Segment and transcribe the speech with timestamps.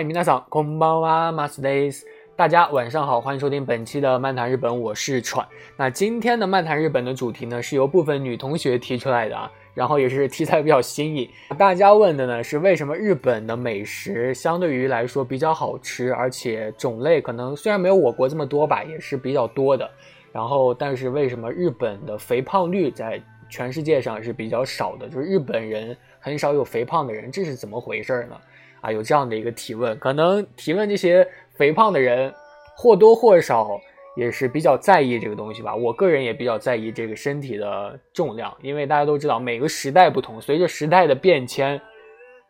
[0.00, 2.06] 嗨，皆さんこんばんは、マスです。
[2.36, 5.46] 大家晚上好，欢迎收听本期的漫谈日本，我是喘。
[5.76, 11.28] 那今天的漫谈日本的主题呢，是由部分女同学提出来的啊，然后也是题材比较新颖。
[11.56, 19.88] 大家问的呢是为什么日本的美食相对于来说比较好吃，而且种类可能虽然没有我国这么多吧，也是比较多的。
[20.32, 25.08] 然后，但是为什么日本的肥胖率在全世界上是比较少的？
[25.08, 28.36] 就是日本人很少有肥胖的人，这是怎么回事呢？
[28.81, 32.33] 啊，有这样的一个提问，可能提问这些肥胖的人
[32.75, 33.79] 或多或少
[34.17, 35.73] 也是比较在意这个东西吧。
[35.73, 41.79] 我个人也比较在意这个身体的重量，因为大家都知道每个时代不同，随着时代的变迁，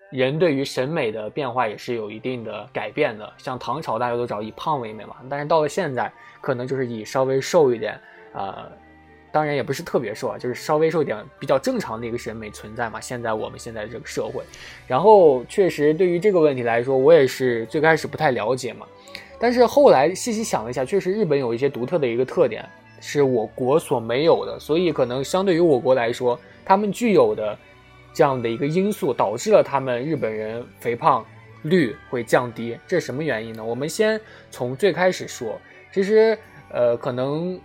[0.10, 3.32] 人对于审美的变化也是有一定的改变的。
[3.38, 8.00] 像唐朝大家都知道以胖为美嘛，但是到了现在，可能就是以稍微瘦一点，
[8.34, 8.72] 呃。
[9.32, 13.00] 当然也不是特别瘦啊，就是稍微瘦点，比较正常的一个审美存在嘛。
[13.00, 14.44] 现在我们现在这个社会，
[14.86, 18.86] 然后确实对于这个问题来说，我也是最开始不太了解嘛。
[19.40, 22.68] 但是后来细细想了一下，确实日本有一些独特的一个特点，
[23.00, 27.58] 是我国所没有的，所以可能相对于我国来说，他们具有的
[28.14, 31.26] 这样的一个因素，导致了他们日本人肥胖
[31.64, 32.78] 率会降低。
[32.86, 33.64] 这是什么原因呢？
[33.64, 34.20] 我们先
[34.52, 35.58] 从最开始说，
[35.94, 36.38] 其实
[36.70, 37.58] 呃可能。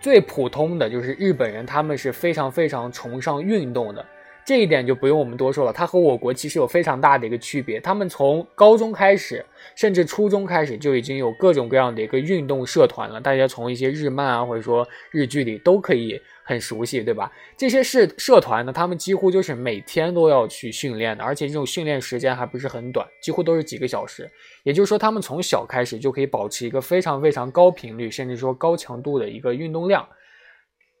[0.00, 4.04] 最普通的就是日本人，他们是非常非常崇尚运动的，
[4.48, 5.70] 这一点就不用我们多说了。
[5.70, 9.44] 它和我国其实有非常大的一个区别，他们从高中开始，
[9.76, 13.20] 甚至初中开始就已经有各种各样的一个运动社团了。
[13.20, 16.18] 大家从一些日漫啊，或者说日剧里都可以。
[16.48, 17.30] 很熟悉，对吧？
[17.58, 24.26] 这些社社团呢，他们几乎就是每天都要去训练的，而且这种训练时间还不是很短，几乎都是几个小时。
[24.62, 30.08] 也就是说，他们从小开始就可以保持一个非常非常高频率，甚至说高强度的一个运动量。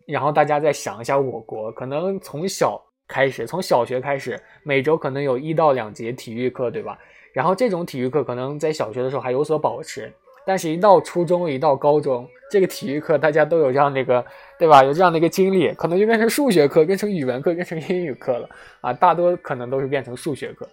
[0.06, 6.98] 然后大家再想一下，我国可能从小开始，从小学开始，每周可能有一到两节体育课，对吧？
[7.32, 10.12] 然后这种体育课可能在小学的时候还有所保持。
[10.46, 14.24] 但是，一到初中，一到高中，这个体育课大家都有这样的一个，
[14.58, 14.82] 对吧？
[14.82, 18.48] 有这样的一个经历，可能就变成数学课，变成语文课，变成英语课了
[18.80, 18.90] 啊！
[18.90, 20.66] 大多可能都是变成数学课。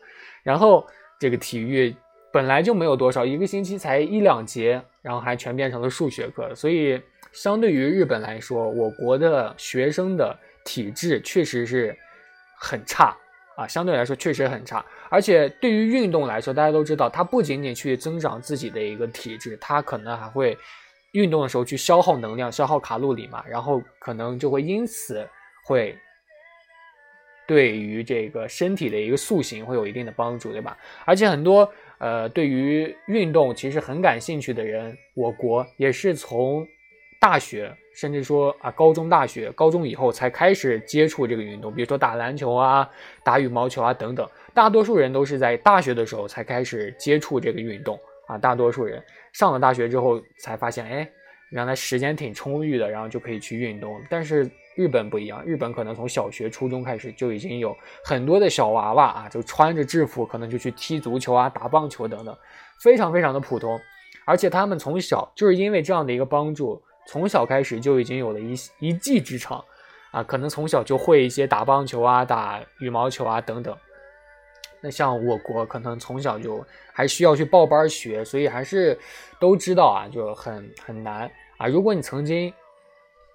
[0.44, 0.88] 然后，
[1.20, 1.94] 这个体育
[2.32, 6.56] 本来就没有多少，一个星期才一两节，然后还全变成了数学课。
[6.56, 7.02] 所以，
[7.34, 11.94] 相对于日本来说，我国的学生的体质确实是
[12.60, 13.16] 很差。
[13.58, 20.58] 啊，相对来说确实很差，而且对于运动来说，大家都知道，它不仅仅去增长自己的一个体质，它可能还会
[21.14, 25.26] 运动的时候去消耗能量、消耗卡路里嘛，然后可能就会因此
[25.66, 25.98] 会
[27.48, 30.78] 对于这个身体的一个塑形会有一定的帮助，对吧？
[31.06, 36.68] 而且很多呃对于运动其实很感兴趣的人，我国也是从
[37.20, 37.76] 大学。
[37.98, 42.86] 甚至说啊，高中、大学、高中以后才开始接触这个运动，比如说打篮球啊、
[43.24, 44.30] 打羽毛球啊等等。
[44.54, 48.38] 大多数人都是在大学的时候才开始接触这个运动啊。
[48.38, 51.10] 大多数人上了大学之后才发现，哎，
[51.52, 53.98] 原来时间挺充裕的，然后就可以去运动。
[54.10, 54.46] 但是
[54.76, 62.38] 日本不一样，日本可能从小学、初中开始就已经有很多的小娃娃啊，就穿着制服，可能就去踢足球啊、打棒球等等，
[62.82, 63.80] 非常非常的普通。
[64.26, 66.84] 而且他们从小就是因为这样的一个帮助。
[67.08, 69.64] 从小开始就已经有了一一技之长，
[70.12, 73.78] 啊，可能从小就会一些打棒球啊、打羽毛球啊等等。
[74.82, 78.98] 那像我国可能从小就还需要去报班学，所以还是
[79.40, 81.68] 都知道啊，就很很难啊。
[81.68, 82.52] 如果你曾经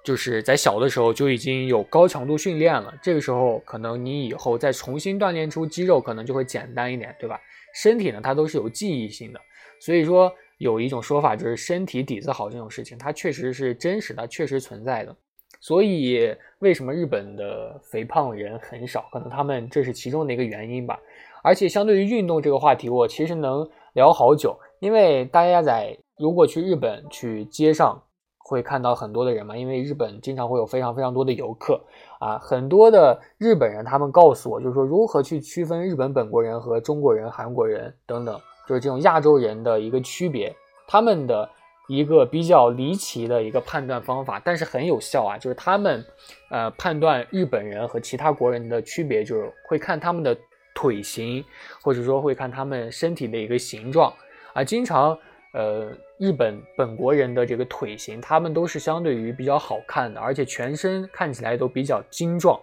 [0.03, 7.41] 就是在小的时候就已经有高强度训练了，这个时候可能你以后再重新锻炼出肌肉，可能就会简单一点，对吧？
[7.75, 9.41] 身体呢，它都是有记忆性的，
[9.79, 10.33] 所以说。
[10.61, 15.17] 有一种说法就是身体底子好这种事情，它确实是真实的，确实存在的。
[15.59, 19.09] 所以为什么日本的肥胖人很少？
[19.11, 21.01] 可能他们这是其中的一个原因吧。
[21.43, 27.99] 而且相对于运动这个话题，我其实能聊好久，因为大家在如果去日本去街上
[28.37, 31.83] 会看到很多的人嘛，因为日本经常会有非常非常多的游客
[32.19, 38.39] 啊，很多的日本人他们告诉我，就是说如何去区分日本本国人和中国人、韩国人等等。
[38.71, 40.55] 就是这种亚洲人的一个区别，
[40.87, 41.51] 他们的
[41.89, 45.37] 一个比较离奇的一个判断方法，但是很有效啊。
[45.37, 46.05] 就是他们，
[46.51, 50.37] 呃，判断日本人和其他国人的区别，就是会看他们的
[50.73, 51.45] 腿型，
[51.83, 54.15] 或者说会看他们身体的一个形状
[54.53, 54.63] 啊。
[54.63, 55.19] 经常，
[55.53, 62.57] 呃，日本本国人的这个腿型，他们都是相对于比较好看的，而且全身看起来都比较精壮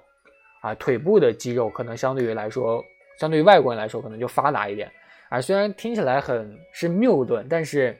[0.62, 0.74] 啊。
[0.76, 2.82] 腿部的肌肉可能相对于来说，
[3.20, 4.90] 相对于外国人来说，可能就发达一点。
[5.30, 7.98] 啊，虽然听起来很是谬论，但是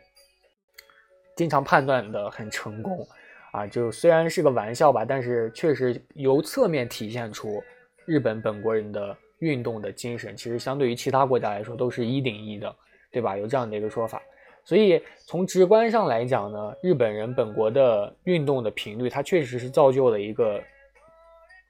[1.36, 3.08] 经常判断的很成功，
[3.52, 7.64] 啊，就虽然是个玩笑吧，但是确实由侧面体现出
[8.06, 12.76] 日本本国人的运动的精神，其实相对于其他国家来说都是一顶一的。
[13.10, 13.38] 对吧？
[13.38, 14.22] 有这样的一个说法。
[14.66, 20.62] 所以从直观上来讲呢，日本人本国的运动的频率，它确实是造就了一个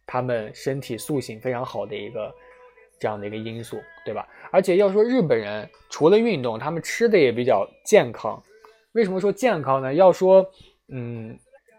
[0.06, 2.34] 他们身体塑形非常好的一个
[3.00, 4.28] 这样的一个因素，对吧？
[4.52, 8.42] 而且要说日本人除了运动，他们吃的也比较健康。
[8.94, 9.94] 为什么说健康呢？
[9.94, 10.46] 要说，
[10.90, 11.38] 嗯。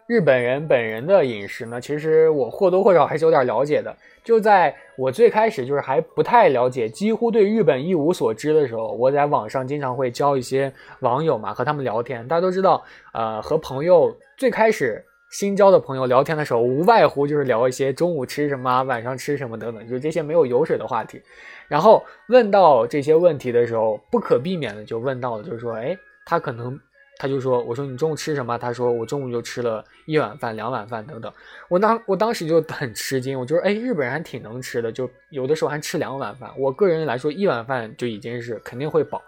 [0.08, 3.94] 日本人本人的饮食呢，其实我或多或少还是有点了解的。
[4.24, 12.26] 就在我最开始就是还不太了解，几乎对日本一无所知的时候，我在网上经常会交一些网友嘛，和他们聊天。
[12.26, 12.82] 大家都知道，
[13.12, 21.22] 呃，和朋友最开始新交的朋友聊天的时候，无外乎就是聊一些中午吃什么、晚上吃什么等等，就是这些没有油水的话题。
[21.68, 26.78] 然后问到这些问题的时候，不可避免的就问到了，就是说，哎，他可能。
[27.20, 31.32] 他就说：“我说你中午吃什么？”他说：“我中午就吃了一碗饭、两碗饭等等。”
[31.68, 36.48] 我当我当时就很吃惊，我就说：“哎，日本人还挺能吃的，就有的时候还吃两碗饭。
[36.56, 39.20] 我个人来说，一碗饭就已经是肯定会饱，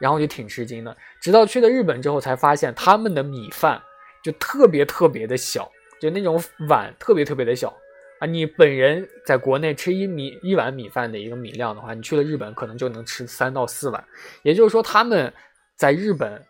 [0.00, 0.96] 然后就挺吃惊的。
[1.20, 3.80] 直到去了日本之后，才发现他们的米饭
[4.26, 5.70] 就特别特别的小，
[6.00, 7.72] 就那种碗特别特别的小
[8.18, 8.26] 啊！
[8.26, 14.04] 你本人在国内吃一米一碗米饭的一个米量的话，你去了日本可能就能吃三到四碗。
[14.42, 15.32] 也就是说，他们
[15.76, 16.42] 在日本。”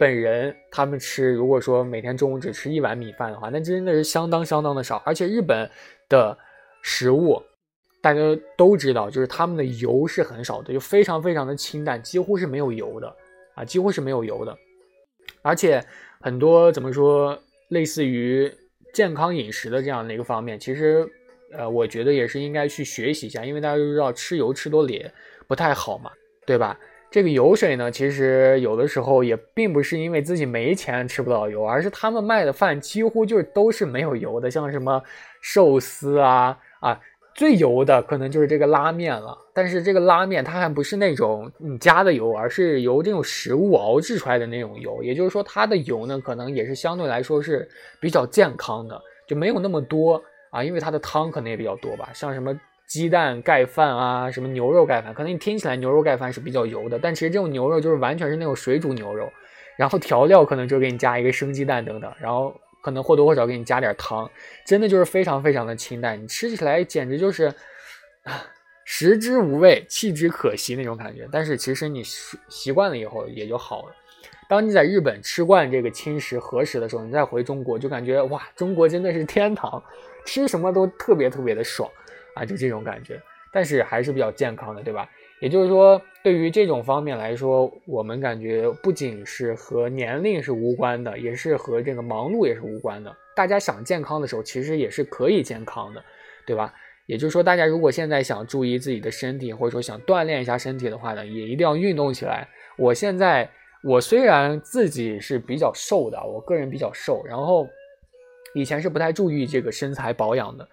[0.00, 5.02] 本人他们吃，如果说每天中午只吃一碗米饭的话，那真的是相当相当的少。
[5.04, 5.68] 而且日本
[6.08, 6.38] 的
[6.82, 7.42] 食物
[8.00, 8.20] 大家
[8.56, 13.12] 都知道，就是他们的油是很少的，就非常非常的清淡，几乎是没有油的
[13.56, 14.56] 啊，几乎是没有油的。
[15.42, 15.84] 而且
[16.20, 17.38] 很多怎么说，
[17.68, 18.52] 类似于
[18.92, 21.08] 健康饮食的这样的一个方面，其实
[21.52, 25.10] 呃，我觉得也是应该去学习一下，因为大家都知道吃油吃多了也
[25.46, 26.10] 不太好嘛，
[26.46, 26.78] 对吧？
[27.10, 35.02] 这个油水呢，其实有的时候也并不是因为自己没钱吃不到油，而是他们卖的饭几乎就是都是没有油的，像什么
[35.40, 37.00] 寿司啊啊，
[37.38, 39.38] 最油的可能就是这个拉面了。
[39.54, 47.66] 但是这个拉面它还不是那种你加的油，而是由这种食物熬制出来的那种油，也就是说它的油呢，可能也是相对来说是
[48.00, 50.20] 比较健康的，就没有那么多
[50.50, 52.54] 啊，因为它的汤可能也比较多吧，像什么。
[52.88, 59.30] 鸡蛋盖饭啊，什么牛肉盖饭，可能你听起来牛肉盖饭是比较油的，但其实这种牛肉就是完全是那种水煮牛肉，
[59.76, 62.50] 然后调料可能就给你加一个生鸡蛋等等，然后
[62.82, 64.30] 可能或多或少给你加点糖，
[64.66, 67.52] 真的就是非常非常的清淡，你吃起来简直就是
[68.84, 71.28] 食之无味，弃之可惜那种感觉。
[71.30, 72.02] 但是其实你
[72.48, 73.94] 习惯了以后也就好了。
[74.48, 79.82] 当你在日本吃惯这个轻食和食的时候，你再回中国就感觉哇，中国真的是天堂，
[80.24, 81.90] 吃什么都特别特别的爽。
[82.34, 83.20] 啊，就这种感觉，
[83.50, 85.10] 但是还是比较健康的，对吧？
[85.40, 93.16] 也就是说，对于这种方面来说，我们感觉不仅是和年龄是无关的，也是和这个忙碌也是无关的。
[93.36, 96.02] 大家想健康的时候，其实也是可以健康的，
[96.44, 96.74] 对吧？
[97.06, 102.48] 也就是说，大家如果现在想注意自己的身体，或者说想锻炼一下身体的话呢，也一定要运动起来。
[102.76, 103.48] 我现在，
[103.84, 107.66] 我虽然自己是比较瘦的，我个人比较瘦，然后
[108.54, 110.68] 以前是不太注意这个身材保养的，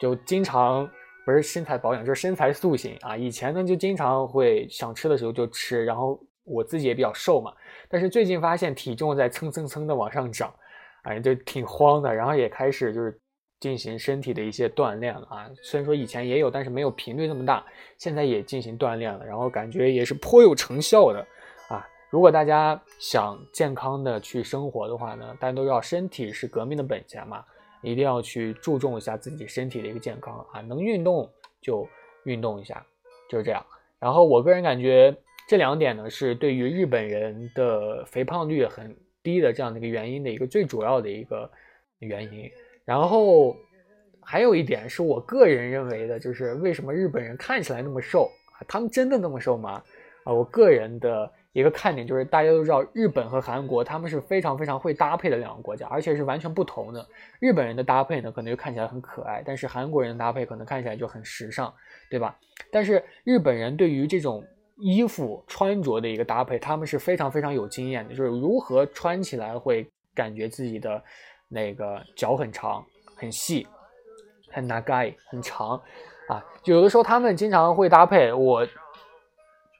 [0.00, 0.90] 就经常。
[1.28, 3.14] 不是身材保养，就是身材塑形啊！
[3.14, 7.52] 以前呢，就经常会想吃的时候就吃，然后我自己也比较瘦嘛。
[7.86, 10.50] 但是最近发现体重在蹭蹭蹭的往上涨，
[11.02, 12.14] 哎，就挺慌的。
[12.14, 13.20] 然后也开始就是
[13.60, 15.50] 进行身体的一些锻炼了啊。
[15.62, 17.62] 虽然说以前也有，但是没有频率那么大。
[17.98, 21.20] 现在也进行锻炼了，然后感觉也是颇有成效的
[21.68, 21.86] 啊。
[22.08, 27.44] 如果大家想健康的去生活的话呢，大家都知道身体是革命的本钱嘛。
[27.82, 31.30] 一定要去注重一下自己身体的一个健康啊，能运动
[31.60, 31.88] 就
[32.24, 32.84] 运动一下，
[33.28, 33.64] 就是这样。
[33.98, 35.16] 然后我个人感觉
[35.48, 41.50] 这两点呢，是对于日本人的肥胖率很低的这样的一个原因的一个最主要的一个
[41.98, 42.50] 原因。
[42.84, 43.56] 然后
[44.20, 48.64] 还有一点是我个人认为的，就是为什么日本人看起来那么瘦啊？
[48.68, 49.82] 他们真的那么瘦吗？
[50.24, 51.32] 啊，我个人的。
[51.52, 57.04] 一个看点就是大家都知道，日本和韩国他们是非常非常会搭配的两个国家，而且是完全不同的。
[57.40, 61.72] 日本人的搭配呢，可能就看起来很可爱，但是韩国人的搭配可能看起来就很时尚，
[62.10, 62.36] 对吧？
[62.70, 64.44] 但是日本人对于这种
[64.76, 71.02] 衣服穿着的一个搭配，他们是非常非常有经验的，就是如何穿起来会感觉自己的
[71.48, 72.84] 那个脚很长、
[73.16, 73.66] 很细、
[74.50, 75.80] 很 nagai 很长
[76.28, 76.44] 啊。
[76.64, 78.64] 有的时候他们经常会搭配我。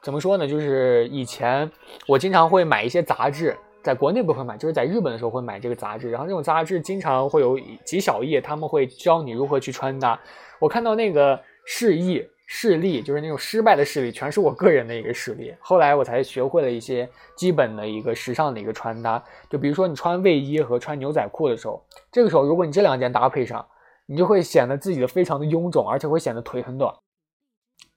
[0.02, 0.46] 怎么说呢？
[0.46, 1.70] 就是以前
[2.06, 6.10] 我经常会买一些杂志，在国内不会买，就是在日本的时候会买这个杂志。
[6.10, 10.18] 然后这种杂志经常会有几小页，他们会教你如何去穿搭。
[10.58, 15.54] 我看到那个示意示例，就是那种失败的示例，全是我个人的一个示例。
[15.60, 19.22] 后来我才学会了一些基本的一个时尚的一个穿搭。
[19.50, 23.66] 就比如说你穿卫衣和穿牛仔裤的时候，这个时候如果你这两件搭配上，
[24.06, 26.94] 你就会显得自己的非常的臃肿，而且会显得腿很短。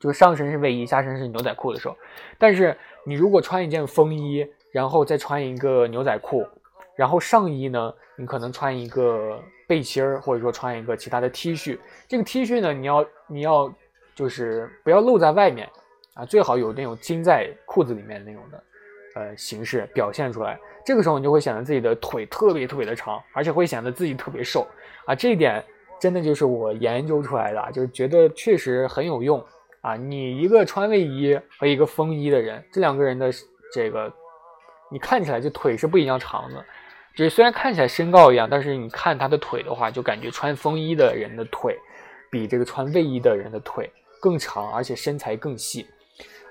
[0.01, 1.95] 就是上身是卫衣，下身是牛仔裤的时候，
[2.39, 6.43] 但是你如果穿一件风衣，然后再穿一个牛仔裤，
[6.95, 11.77] 然后上衣呢，你可能穿一个背心儿，或者说穿一个其他的 T 恤。
[12.07, 13.71] 这个 T 恤呢，你要你要
[14.15, 15.69] 就是不要露在外面
[16.15, 18.63] 啊，最好有那种金在裤子里面那种的
[19.15, 20.59] 呃形式表现出来。
[20.83, 24.67] 这个时候你就会显得自己的腿特别特别的长，而且会显得自己特别瘦
[25.05, 25.13] 啊。
[25.13, 25.63] 这一点
[25.99, 29.45] 真的就是我研究出来的，就是觉得确实很有用。
[29.81, 33.31] 啊，你一个穿卫衣和一个风衣的人，这两个人的
[33.73, 34.11] 这个，
[34.91, 36.63] 你看起来就腿是不一样长的，
[37.15, 41.75] 就是虽然看起来身高一样，但是你看他的腿的话，就感觉穿风衣的人的腿
[42.29, 45.87] 比这个穿卫衣的人的腿更长，而且身材更细。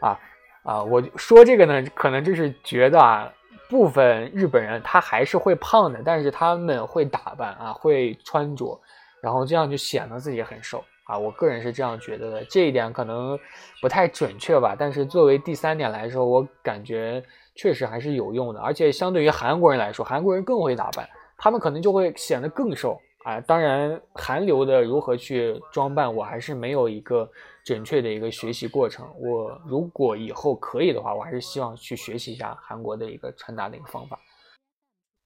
[0.00, 0.18] 啊
[0.62, 3.32] 啊，我说这个呢，可能就是觉得啊，
[3.68, 8.78] 部分日本人他还是会胖的，但是他们会打扮啊，会穿着，
[9.22, 10.84] 然后这样就显得自己很瘦。
[11.10, 13.36] 啊，我个人是这样觉得的，这一点可能
[13.82, 14.76] 不太准确吧。
[14.78, 17.20] 但是作为第三点来说，我感觉
[17.56, 18.60] 确实还是有用的。
[18.60, 23.40] 而且相对于韩国人来说，韩国人更会打扮，他们可能就会显得更瘦啊。
[23.40, 27.28] 当然，韩流的如何去装扮，我还是没有一个
[27.64, 29.04] 准确的一个学习过程。
[29.18, 34.16] 我如果以后可以的话，我还是希望去学习一下韩国的一个穿搭的一个方法。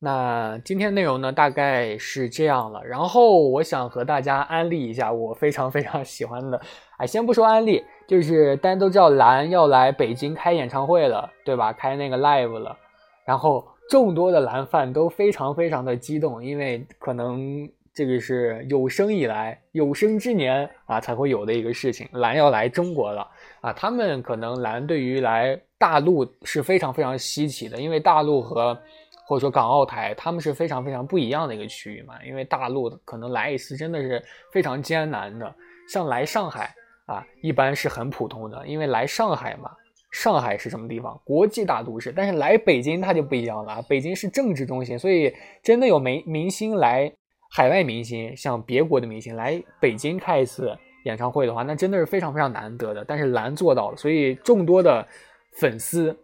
[0.05, 2.85] 那今天内容呢，大概是这样了。
[2.85, 6.61] 然后我想和大家安利一下我非常非常喜欢的，
[6.99, 11.73] 哎，先不说安利，就是大家都知道蓝要来北京开演唱会了，对吧？
[11.73, 12.77] 开那个 live 了。
[13.25, 23.27] 然后众多的蓝饭都非常非常的激动，因为可能这个是有生以来有生之年啊才会有的一个事情，蓝要来中国了
[23.63, 23.73] 啊。
[23.73, 28.79] 他们可能蓝对于来大陆是非常非常稀奇的，因为大陆和
[29.27, 35.55] 或者说港澳台，他们是非常非常不一样的一个区域嘛，因为大陆可能来一次真的是非常艰难的，
[35.89, 36.75] 像来上海
[37.07, 39.71] 啊，一般是很普通的，因为来上海嘛，
[40.11, 41.19] 上海是什么地方？
[41.25, 47.11] 国际大都市，但是来北京它就不一样了，北京是政治中心，所以真的有明明星来，
[47.51, 55.07] 海外明星像别国的明星来北京开一次演唱会的话，那真的是非常非常难得的，但是蓝做到了，所以众多的
[55.59, 56.15] 粉丝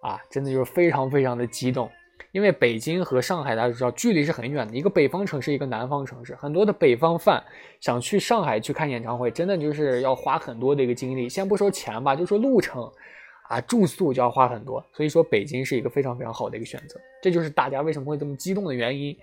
[0.00, 1.90] 啊，真的就是非常非常的激动。
[2.32, 7.42] 因为北京和上海大家知道距离是很远的，一个北方城市，一个南方城市，很多的北方饭
[7.78, 11.28] 想去上海去看演唱会，真的就是要花很多的一个精力。
[11.28, 12.90] 先不说钱吧，就说路程，
[13.48, 14.84] 啊，住宿就要花很多。
[14.92, 19.16] 所以说北京是一个非常非常好的一个选择，这就是大家为什么会这么激动的原因。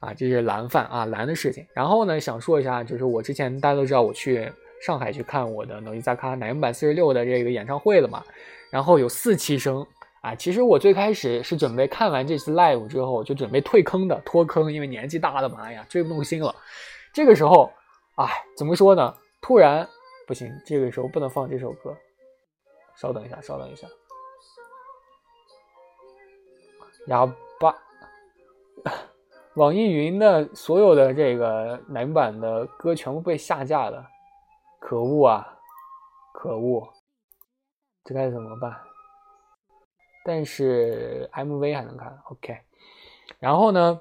[0.00, 1.66] 啊，这是蓝饭啊蓝的事情。
[1.72, 4.48] 然后呢，想说一下，就是我之前大家都知道我去
[4.80, 8.22] 上海去看我的诺伊萨卡乃木坂四十六的这个演唱会了嘛，
[8.70, 9.86] 然后有四期生。
[10.20, 16.54] 啊，其实我最开始是准备看完这次 live 之后就准备退坑的，脱坑，因为年纪大了嘛，哎呀，追不动心了。
[17.12, 17.72] 这个时候，
[18.16, 19.14] 哎，怎么说呢？
[19.40, 19.88] 突然
[20.26, 21.96] 不行，这个时候不能放这首歌。
[22.96, 23.86] 稍等一下，稍等一下。
[27.06, 27.24] 哑
[27.60, 27.74] 巴，
[29.54, 34.04] 网易云的所有的这个男版的歌全部被下架了，
[34.80, 35.58] 可恶啊，
[36.34, 36.92] 可恶，
[38.04, 38.87] 这该怎么办？
[40.28, 42.54] 但是 MV 还能看，OK。
[43.38, 43.98] 然后呢，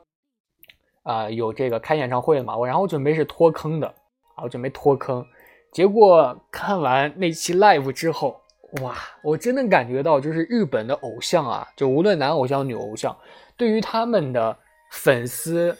[1.04, 2.58] 啊，有这个开演唱会的嘛？
[2.58, 3.88] 我然后准备是脱坑的，
[4.36, 5.26] 啊，我准备脱坑。
[5.72, 8.42] 结果看完那期 live 之后，
[8.82, 13.18] 哇，我真的感觉到，就是日本的偶像啊，就无论男偶像、女偶像，
[13.56, 14.58] 对于他们的
[14.92, 15.78] 粉丝，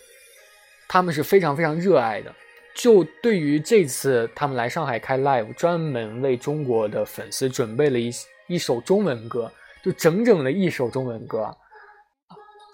[0.88, 2.34] 他们是非常非常热爱的。
[2.74, 8.10] 就对于这次他们来上海开 live，专门为中国的粉丝准备了一
[8.48, 9.52] 一首中文歌。
[9.88, 11.50] 就整整的一首中文歌，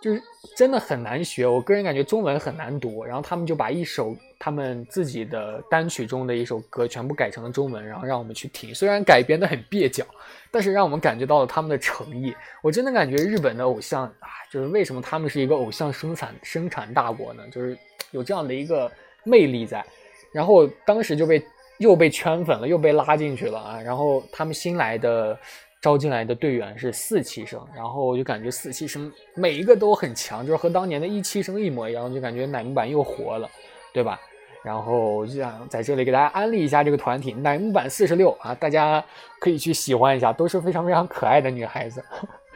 [0.01, 0.19] 就是
[0.57, 1.45] 真的很难学。
[1.45, 8.73] 我个人感觉中文很难读，然后他们就把一首他们自己的单曲中的一首歌全部改成了中文，然后让我们去听。
[8.73, 10.03] 虽然改编的很蹩脚，
[10.49, 12.35] 但是让我们感觉到了他们的诚意。
[12.63, 17.43] 我真的感觉日本的偶像啊，就是为什么他们是一个偶像生产生产大国呢？
[17.51, 17.77] 就是
[18.09, 18.91] 有这样的一个
[19.23, 19.85] 魅力在。
[20.31, 21.45] 然后当时就被
[21.77, 23.79] 又被圈粉了，又被拉进去了啊。
[23.79, 25.37] 然后他们新来的。
[25.83, 33.49] 招进来的队员是四期生，然后我就感觉四期生每一个都很强，就是和当年的一期生一模一样，就感觉乃木坂又活了，
[33.93, 34.17] 对吧？
[34.63, 39.03] 然后我就想在这里给大家安利一下这个团体乃木坂四十六啊，大家
[39.41, 42.01] 可以去喜欢一下，都是非常非常可爱的女孩子。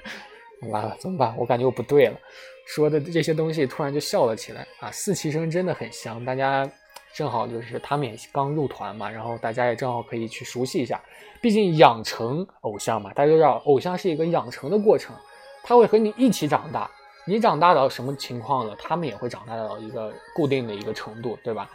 [0.71, 1.35] 完了怎么办？
[1.37, 2.17] 我感觉我不对了，
[2.65, 4.89] 说的这些东西突然就笑了起来啊！
[4.89, 6.65] 四期生真的很香，大家。
[7.13, 11.01] 正好就是他们也刚入团嘛，然后大家也正好可以去熟悉一下。
[11.41, 15.15] 毕竟养成偶像嘛，大家都知道，偶像是一个养成的过程，
[15.63, 16.89] 他会和你一起长大。
[17.25, 21.69] 你长大到什么情况了，他们也会长大到一个固定的一个程度，对吧？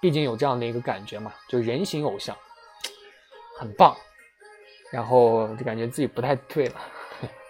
[0.00, 2.36] 毕竟有这样的一个感觉嘛，就人形偶像，
[3.58, 3.94] 很棒。
[4.90, 6.74] 然后就感觉自己不太对了。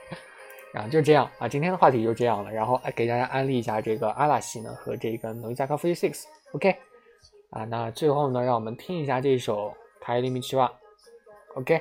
[0.72, 2.50] 然后就这样啊，今天的话题就这样了。
[2.50, 6.76] 然后给大家安利一下这个阿拉西呢和这个 Noiza Forty Six，OK
[7.54, 9.68] 啊，那最后呢，让我们听一下这首
[10.00, 10.66] 《凯里米奇瓦》
[11.54, 11.80] ，OK。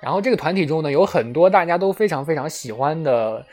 [0.00, 3.44] 然后这个团体中呢，有很多大家都非常非常喜欢的，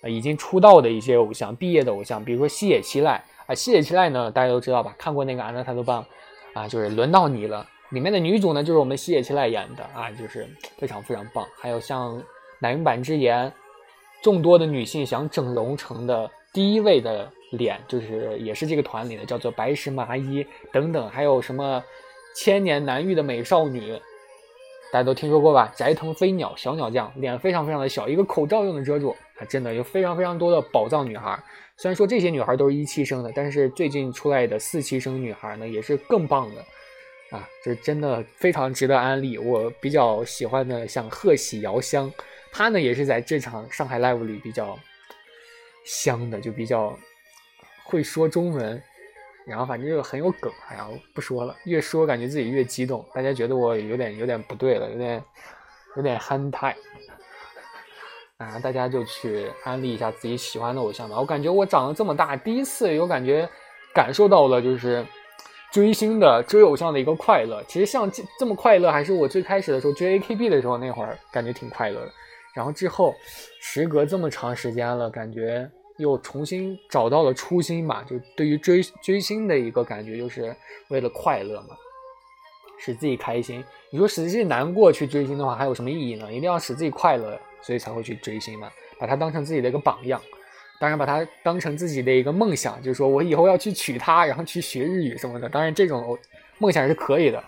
[0.00, 4.94] 呃，已经出道的一些偶像，毕业的偶像，比如说西野七濑啊，西野七濑呢，大家都知道吧？
[4.96, 6.02] 看过那个《安娜塔多棒》，
[6.58, 7.68] 啊，就是轮到你了。
[7.90, 11.46] 里面的女主呢，就是我们西野七濑演的啊，就是非常非常棒。
[11.58, 12.22] 还有像
[12.60, 13.52] 乃木坂之言，
[14.22, 21.08] 众多的女性想整容成的第一位的脸，就是也是这个团里的，叫做白石麻衣等等。
[21.08, 21.82] 还有什么
[22.36, 23.98] 千年难遇的美少女？
[24.90, 25.70] 大家都听说过吧？
[25.74, 29.14] 斋藤飞鸟，小鸟酱，脸非常非常的小，一个口罩就能遮住。
[29.38, 31.38] 啊，真的有非常非常多的宝藏女孩。
[31.76, 36.64] 虽然说这些女孩都是一期生的，但是最近出来的四期生女孩呢，也是更棒的。
[37.30, 39.36] 啊，这真的非常值得安利。
[39.38, 42.12] 我比较喜欢的像贺喜遥香，
[42.52, 44.78] 她呢也是在这场上海 live 里比较
[45.84, 46.98] 香的，就比较
[47.84, 48.82] 会说中文。
[49.46, 55.24] 然后反正就很有梗，哎呀，不说了，越说感觉自己越激动，大家觉得我有点有点不对了，有点
[55.96, 56.76] 有点憨态
[58.36, 58.58] 啊！
[58.58, 61.18] 大家就去安利一下自己喜欢的偶像吧。
[61.18, 63.48] 我感觉我长了这么大，第一次有感觉
[63.94, 65.02] 感受到了就是
[65.78, 67.62] 追星的追偶像的一个快乐。
[67.68, 72.12] 其实像这么快乐，还是我最开始的时候追 AKB 的时候那会儿感觉挺快乐的。
[72.52, 73.14] 然后之后
[73.60, 75.70] 时隔这么长时间了，感觉。
[75.98, 80.54] 又重新找到了初心吧，就对于追追星的一个感觉，就是
[80.90, 81.76] 为了快乐嘛，
[82.78, 83.64] 使自己开心。
[83.90, 86.32] 你说使自己难过去追星的话，还有什么意义呢？
[86.32, 90.22] 一定要使自己快乐，所以才会去追星嘛，把它当成自己的一个榜样，
[90.80, 95.48] 当然把它当成自己的一个梦想，就是说我以后要去娶她，然后去学日语什么的。
[95.48, 96.18] 当然这种
[96.58, 97.42] 梦想是可以的。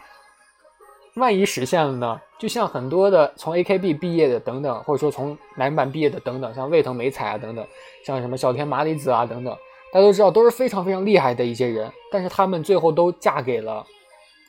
[1.15, 2.21] 万一实现了呢？
[2.39, 7.67] 就像很多的从 AKB 毕业的等等，或者说从男版毕业的等等，像卫藤美彩啊等等，
[8.05, 9.53] 像什么小田麻里子啊等等，
[9.93, 13.85] 大家都知道都是非常非常厉害的一些人，但是他们最后都嫁给了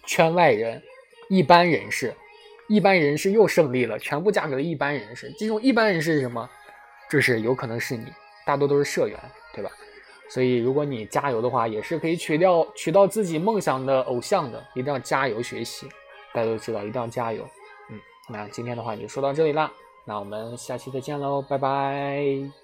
[0.06, 0.82] 圈外人、
[1.30, 2.14] 一般人士，
[2.70, 5.34] 一般人士又胜利了，全部嫁给了一般人士。
[5.38, 6.48] 这种一般人士是什么？
[7.10, 8.06] 就是有可能是你，
[8.46, 9.20] 大多都是社员，
[9.54, 9.70] 对吧？
[10.30, 15.88] 所以如果你加油的话，也是可以取掉取到自己梦想的偶像的，一定要加油学习。
[16.34, 17.46] 大家都知道，一定要加油。
[17.90, 18.00] 嗯，
[18.30, 19.70] 那今天的话就说到这里啦，
[20.06, 22.61] 那我们下期再见喽，拜拜。